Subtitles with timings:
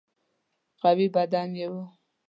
[0.81, 1.83] قوي بدن یې وو.